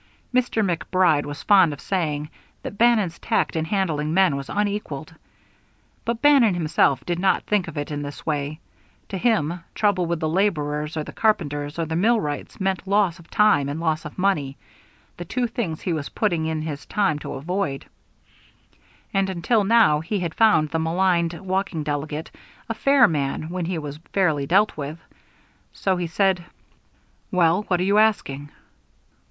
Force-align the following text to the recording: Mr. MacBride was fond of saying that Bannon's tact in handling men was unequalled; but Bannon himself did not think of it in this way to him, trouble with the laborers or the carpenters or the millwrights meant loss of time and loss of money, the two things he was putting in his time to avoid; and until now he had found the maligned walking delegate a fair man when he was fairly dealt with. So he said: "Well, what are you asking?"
Mr. 0.33 0.65
MacBride 0.65 1.27
was 1.27 1.43
fond 1.43 1.71
of 1.73 1.79
saying 1.79 2.31
that 2.63 2.75
Bannon's 2.79 3.19
tact 3.19 3.55
in 3.55 3.65
handling 3.65 4.15
men 4.15 4.35
was 4.35 4.49
unequalled; 4.49 5.13
but 6.05 6.23
Bannon 6.23 6.55
himself 6.55 7.05
did 7.05 7.19
not 7.19 7.43
think 7.43 7.67
of 7.67 7.77
it 7.77 7.91
in 7.91 8.01
this 8.01 8.25
way 8.25 8.59
to 9.09 9.17
him, 9.19 9.59
trouble 9.75 10.07
with 10.07 10.19
the 10.19 10.27
laborers 10.27 10.97
or 10.97 11.03
the 11.03 11.11
carpenters 11.13 11.77
or 11.77 11.85
the 11.85 11.95
millwrights 11.95 12.59
meant 12.59 12.87
loss 12.87 13.19
of 13.19 13.29
time 13.29 13.69
and 13.69 13.79
loss 13.79 14.03
of 14.03 14.17
money, 14.17 14.57
the 15.17 15.23
two 15.25 15.45
things 15.45 15.81
he 15.81 15.93
was 15.93 16.09
putting 16.09 16.47
in 16.47 16.63
his 16.63 16.87
time 16.87 17.19
to 17.19 17.33
avoid; 17.33 17.85
and 19.13 19.29
until 19.29 19.63
now 19.63 19.99
he 19.99 20.19
had 20.21 20.33
found 20.33 20.69
the 20.69 20.79
maligned 20.79 21.33
walking 21.33 21.83
delegate 21.83 22.31
a 22.67 22.73
fair 22.73 23.07
man 23.07 23.49
when 23.49 23.65
he 23.65 23.77
was 23.77 23.99
fairly 24.13 24.47
dealt 24.47 24.75
with. 24.75 24.97
So 25.73 25.95
he 25.97 26.07
said: 26.07 26.43
"Well, 27.29 27.61
what 27.67 27.79
are 27.79 27.83
you 27.83 27.99
asking?" 27.99 28.49